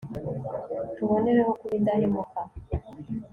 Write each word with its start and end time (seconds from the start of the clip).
tubonereho 0.95 1.51
kuba 1.59 1.73
indahemuka 1.79 2.41